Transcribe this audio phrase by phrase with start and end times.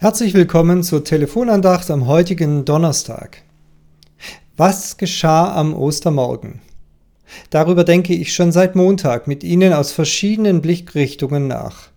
[0.00, 3.38] Herzlich willkommen zur Telefonandacht am heutigen Donnerstag.
[4.56, 6.60] Was geschah am Ostermorgen?
[7.50, 11.88] Darüber denke ich schon seit Montag mit Ihnen aus verschiedenen Blickrichtungen nach.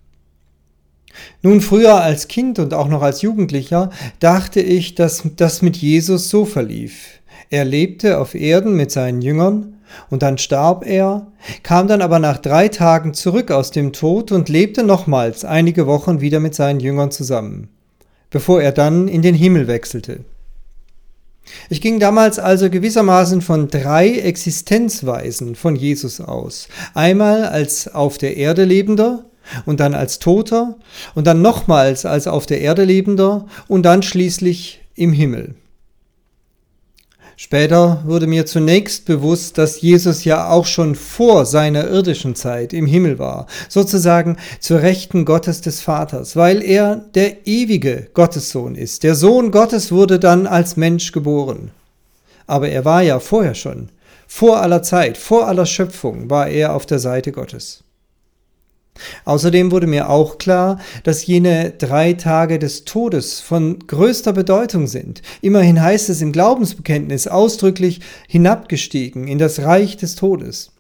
[1.44, 6.32] Nun früher als Kind und auch noch als Jugendlicher dachte ich, dass das mit Jesus
[6.32, 7.20] so verlief.
[7.52, 9.76] Er lebte auf Erden mit seinen Jüngern,
[10.10, 11.28] und dann starb er,
[11.62, 16.20] kam dann aber nach drei Tagen zurück aus dem Tod und lebte nochmals einige Wochen
[16.20, 17.70] wieder mit seinen Jüngern zusammen
[18.32, 20.26] bevor er dann in den Himmel wechselte.
[21.70, 26.68] Ich ging damals also gewissermaßen von drei Existenzweisen von Jesus aus.
[26.94, 29.26] Einmal als auf der Erde lebender
[29.66, 30.78] und dann als Toter
[31.16, 35.56] und dann nochmals als auf der Erde lebender und dann schließlich im Himmel.
[37.44, 42.86] Später wurde mir zunächst bewusst, dass Jesus ja auch schon vor seiner irdischen Zeit im
[42.86, 49.02] Himmel war, sozusagen zur Rechten Gottes des Vaters, weil er der ewige Gottessohn ist.
[49.02, 51.72] Der Sohn Gottes wurde dann als Mensch geboren.
[52.46, 53.90] Aber er war ja vorher schon,
[54.28, 57.84] vor aller Zeit, vor aller Schöpfung war er auf der Seite Gottes.
[59.26, 65.22] Außerdem wurde mir auch klar, dass jene drei Tage des Todes von größter Bedeutung sind.
[65.42, 70.72] Immerhin heißt es im Glaubensbekenntnis ausdrücklich hinabgestiegen in das Reich des Todes.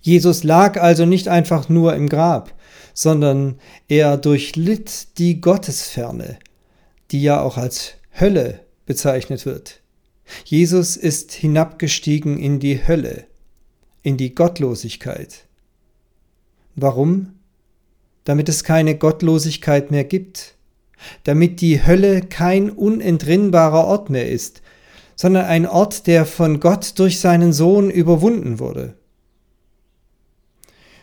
[0.00, 2.52] Jesus lag also nicht einfach nur im Grab,
[2.92, 6.38] sondern er durchlitt die Gottesferne,
[7.10, 9.80] die ja auch als Hölle bezeichnet wird.
[10.44, 13.24] Jesus ist hinabgestiegen in die Hölle,
[14.02, 15.46] in die Gottlosigkeit.
[16.74, 17.34] Warum?
[18.24, 20.54] Damit es keine Gottlosigkeit mehr gibt,
[21.24, 24.62] damit die Hölle kein unentrinnbarer Ort mehr ist,
[25.16, 28.94] sondern ein Ort, der von Gott durch seinen Sohn überwunden wurde.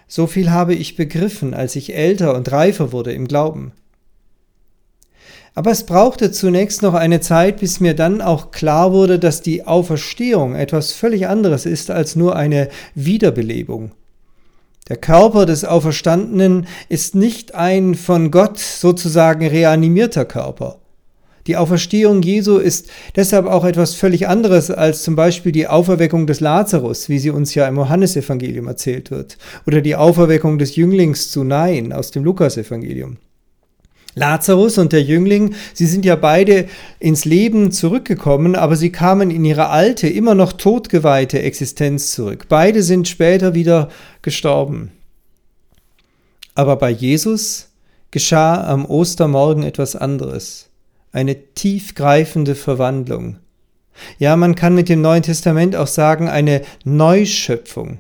[0.08, 3.74] So viel habe ich begriffen, als ich älter und reifer wurde im Glauben.
[5.54, 9.68] Aber es brauchte zunächst noch eine Zeit, bis mir dann auch klar wurde, dass die
[9.68, 13.92] Auferstehung etwas völlig anderes ist als nur eine Wiederbelebung.
[14.90, 20.80] Der Körper des Auferstandenen ist nicht ein von Gott sozusagen reanimierter Körper.
[21.46, 26.40] Die Auferstehung Jesu ist deshalb auch etwas völlig anderes als zum Beispiel die Auferweckung des
[26.40, 31.44] Lazarus, wie sie uns ja im Johannesevangelium erzählt wird, oder die Auferweckung des Jünglings zu
[31.44, 33.18] Nein aus dem Lukasevangelium.
[34.16, 36.68] Lazarus und der Jüngling, sie sind ja beide
[37.00, 42.48] ins Leben zurückgekommen, aber sie kamen in ihre alte, immer noch totgeweihte Existenz zurück.
[42.50, 43.90] Beide sind später wieder
[44.22, 44.92] gestorben.
[46.56, 47.70] Aber bei Jesus
[48.12, 50.70] geschah am Ostermorgen etwas anderes,
[51.12, 53.38] eine tiefgreifende Verwandlung.
[54.18, 58.00] Ja, man kann mit dem Neuen Testament auch sagen, eine Neuschöpfung.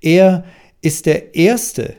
[0.00, 0.44] Er
[0.80, 1.94] ist der Erste,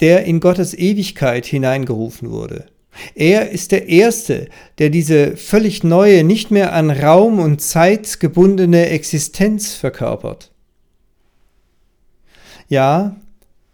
[0.00, 2.66] der in Gottes Ewigkeit hineingerufen wurde.
[3.14, 8.88] Er ist der Erste, der diese völlig neue, nicht mehr an Raum und Zeit gebundene
[8.88, 10.50] Existenz verkörpert.
[12.68, 13.16] Ja,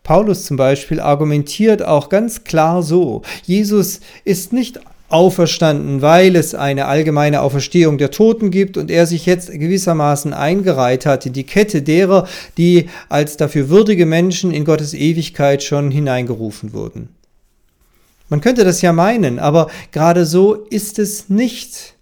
[0.03, 6.87] Paulus zum Beispiel argumentiert auch ganz klar so, Jesus ist nicht auferstanden, weil es eine
[6.87, 11.83] allgemeine Auferstehung der Toten gibt und er sich jetzt gewissermaßen eingereiht hat in die Kette
[11.83, 12.27] derer,
[12.59, 17.11] die als dafür würdige Menschen in Gottes Ewigkeit schon hineingerufen wurden.
[18.29, 21.95] Man könnte das ja meinen, aber gerade so ist es nicht.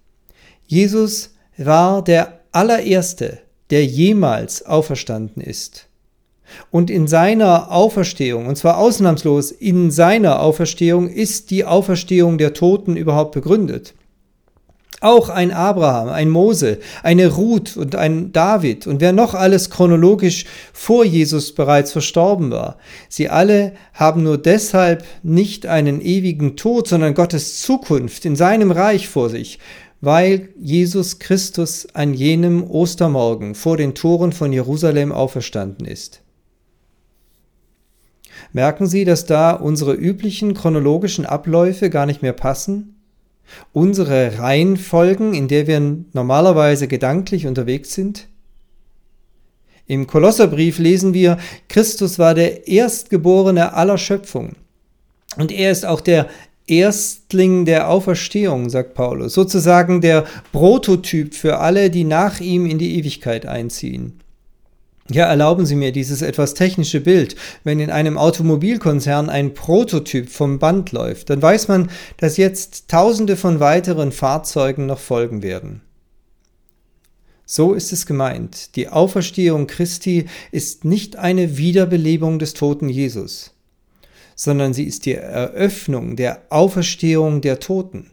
[0.66, 3.38] Jesus war der allererste,
[3.70, 5.86] der jemals auferstanden ist.
[6.70, 12.96] Und in seiner Auferstehung, und zwar ausnahmslos in seiner Auferstehung, ist die Auferstehung der Toten
[12.96, 13.94] überhaupt begründet.
[15.00, 20.46] Auch ein Abraham, ein Mose, eine Ruth und ein David und wer noch alles chronologisch
[20.72, 22.78] vor Jesus bereits verstorben war.
[23.10, 29.06] Sie alle haben nur deshalb nicht einen ewigen Tod, sondern Gottes Zukunft in seinem Reich
[29.06, 29.58] vor sich,
[30.00, 36.23] weil Jesus Christus an jenem Ostermorgen vor den Toren von Jerusalem auferstanden ist.
[38.52, 42.96] Merken Sie, dass da unsere üblichen chronologischen Abläufe gar nicht mehr passen?
[43.72, 45.80] Unsere Reihenfolgen, in der wir
[46.12, 48.28] normalerweise gedanklich unterwegs sind?
[49.86, 51.38] Im Kolosserbrief lesen wir,
[51.68, 54.52] Christus war der Erstgeborene aller Schöpfung.
[55.36, 56.28] Und er ist auch der
[56.66, 62.96] Erstling der Auferstehung, sagt Paulus, sozusagen der Prototyp für alle, die nach ihm in die
[62.98, 64.20] Ewigkeit einziehen.
[65.10, 67.36] Ja, erlauben Sie mir dieses etwas technische Bild.
[67.62, 73.36] Wenn in einem Automobilkonzern ein Prototyp vom Band läuft, dann weiß man, dass jetzt Tausende
[73.36, 75.82] von weiteren Fahrzeugen noch folgen werden.
[77.44, 78.74] So ist es gemeint.
[78.76, 83.52] Die Auferstehung Christi ist nicht eine Wiederbelebung des toten Jesus,
[84.34, 88.10] sondern sie ist die Eröffnung der Auferstehung der Toten.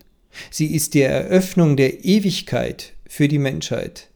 [0.49, 4.10] Sie ist die Eröffnung der Ewigkeit für die Menschheit.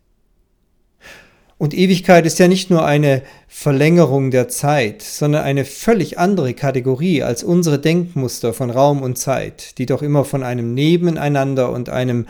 [1.58, 7.24] Und Ewigkeit ist ja nicht nur eine Verlängerung der Zeit, sondern eine völlig andere Kategorie
[7.24, 12.28] als unsere Denkmuster von Raum und Zeit, die doch immer von einem Nebeneinander und einem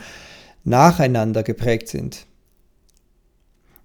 [0.62, 2.26] Nacheinander geprägt sind.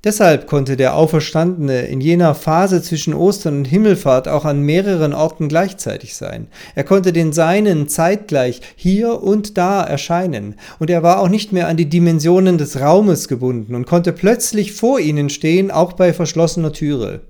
[0.03, 5.47] Deshalb konnte der Auferstandene in jener Phase zwischen Ostern und Himmelfahrt auch an mehreren Orten
[5.47, 6.47] gleichzeitig sein.
[6.73, 11.67] Er konnte den Seinen zeitgleich hier und da erscheinen, und er war auch nicht mehr
[11.67, 16.73] an die Dimensionen des Raumes gebunden und konnte plötzlich vor ihnen stehen, auch bei verschlossener
[16.73, 17.21] Türe.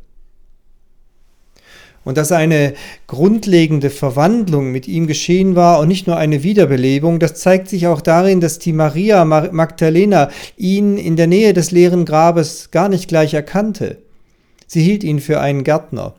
[2.04, 2.74] Und dass eine
[3.06, 8.02] grundlegende Verwandlung mit ihm geschehen war und nicht nur eine Wiederbelebung, das zeigt sich auch
[8.02, 13.36] darin, dass die Maria Magdalena ihn in der Nähe des leeren Grabes gar nicht gleich
[13.36, 14.00] erkannte.
[14.66, 16.16] Sie hielt ihn für einen Gärtner.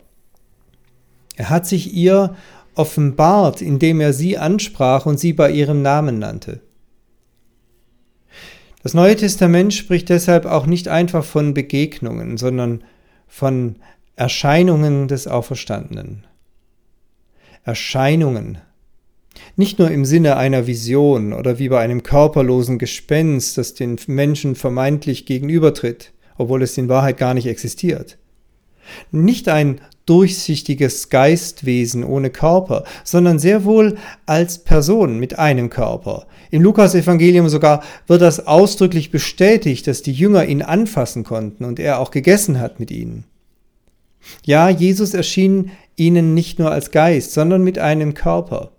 [1.35, 2.35] Er hat sich ihr
[2.75, 6.61] offenbart, indem er sie ansprach und sie bei ihrem Namen nannte.
[8.83, 12.83] Das Neue Testament spricht deshalb auch nicht einfach von Begegnungen, sondern
[13.27, 13.77] von
[14.15, 16.25] Erscheinungen des Auferstandenen.
[17.63, 18.59] Erscheinungen.
[19.55, 24.53] Nicht nur im Sinne einer Vision oder wie bei einem körperlosen Gespenst, das den Menschen
[24.53, 28.19] vermeintlich gegenübertritt, obwohl es in Wahrheit gar nicht existiert.
[29.11, 36.27] Nicht ein durchsichtiges Geistwesen ohne Körper, sondern sehr wohl als Person mit einem Körper.
[36.51, 41.99] Im Lukas-Evangelium sogar wird das ausdrücklich bestätigt, dass die Jünger ihn anfassen konnten und er
[41.99, 43.25] auch gegessen hat mit ihnen.
[44.45, 48.71] Ja, Jesus erschien ihnen nicht nur als Geist, sondern mit einem Körper.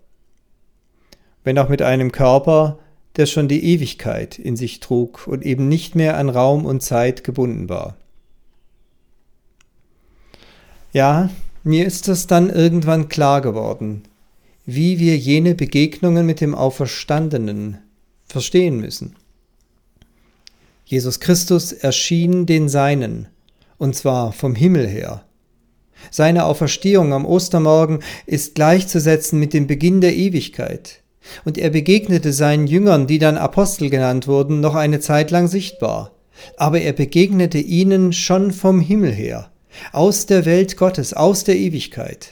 [1.43, 2.79] Wenn auch mit einem Körper,
[3.17, 7.23] der schon die Ewigkeit in sich trug und eben nicht mehr an Raum und Zeit
[7.23, 7.97] gebunden war.
[10.93, 11.31] Ja,
[11.63, 14.03] mir ist es dann irgendwann klar geworden,
[14.67, 17.79] wie wir jene Begegnungen mit dem Auferstandenen
[18.27, 19.17] verstehen müssen.
[20.85, 23.29] Jesus Christus erschien den Seinen,
[23.79, 25.25] und zwar vom Himmel her.
[26.11, 31.03] Seine Auferstehung am Ostermorgen ist gleichzusetzen mit dem Beginn der Ewigkeit.
[31.45, 36.13] Und er begegnete seinen Jüngern, die dann Apostel genannt wurden, noch eine Zeit lang sichtbar.
[36.57, 39.51] Aber er begegnete ihnen schon vom Himmel her,
[39.93, 42.31] aus der Welt Gottes, aus der Ewigkeit.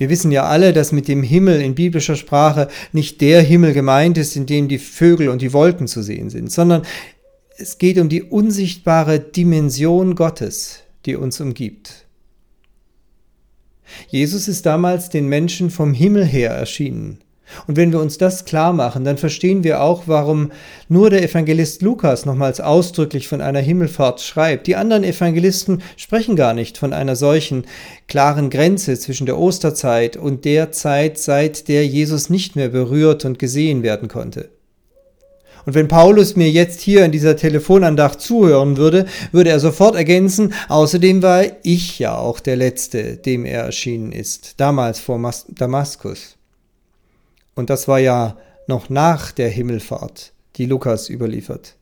[0.00, 4.16] Wir wissen ja alle, dass mit dem Himmel in biblischer Sprache nicht der Himmel gemeint
[4.16, 6.82] ist, in dem die Vögel und die Wolken zu sehen sind, sondern
[7.58, 12.06] es geht um die unsichtbare Dimension Gottes, die uns umgibt.
[14.08, 17.18] Jesus ist damals den Menschen vom Himmel her erschienen.
[17.66, 20.52] Und wenn wir uns das klar machen, dann verstehen wir auch, warum
[20.88, 24.66] nur der Evangelist Lukas nochmals ausdrücklich von einer Himmelfahrt schreibt.
[24.66, 27.64] Die anderen Evangelisten sprechen gar nicht von einer solchen
[28.06, 33.38] klaren Grenze zwischen der Osterzeit und der Zeit, seit der Jesus nicht mehr berührt und
[33.38, 34.48] gesehen werden konnte.
[35.66, 40.54] Und wenn Paulus mir jetzt hier in dieser Telefonandacht zuhören würde, würde er sofort ergänzen,
[40.68, 45.18] außerdem war ich ja auch der Letzte, dem er erschienen ist, damals vor
[45.48, 46.36] Damaskus.
[47.54, 48.36] Und das war ja
[48.66, 51.74] noch nach der Himmelfahrt, die Lukas überliefert.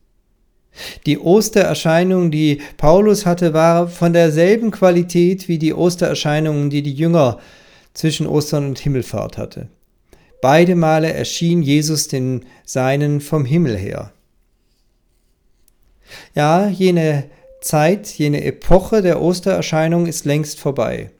[1.05, 7.39] Die Ostererscheinung, die Paulus hatte, war von derselben Qualität wie die Ostererscheinungen, die die Jünger
[7.93, 9.67] zwischen Ostern und Himmelfahrt hatte.
[10.41, 14.13] Beide Male erschien Jesus den Seinen vom Himmel her.
[16.33, 17.29] Ja, jene
[17.61, 21.11] Zeit, jene Epoche der Ostererscheinung ist längst vorbei.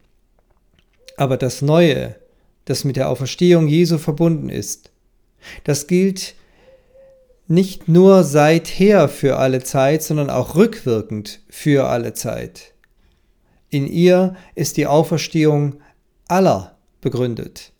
[1.17, 2.15] Aber das Neue,
[2.65, 4.91] das mit der Auferstehung Jesu verbunden ist,
[5.63, 6.35] das gilt
[7.47, 12.73] nicht nur seither für alle Zeit, sondern auch rückwirkend für alle Zeit.
[13.69, 15.81] In ihr ist die Auferstehung
[16.27, 17.73] aller begründet.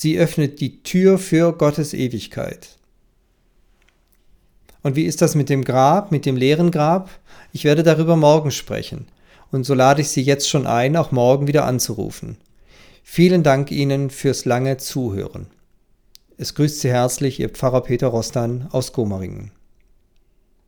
[0.00, 2.78] Sie öffnet die Tür für Gottes Ewigkeit.
[4.84, 7.10] Und wie ist das mit dem Grab, mit dem leeren Grab?
[7.52, 9.08] Ich werde darüber morgen sprechen.
[9.50, 12.36] Und so lade ich Sie jetzt schon ein, auch morgen wieder anzurufen.
[13.02, 15.48] Vielen Dank Ihnen fürs lange Zuhören.
[16.36, 19.50] Es grüßt Sie herzlich Ihr Pfarrer Peter Rostan aus Gomaringen.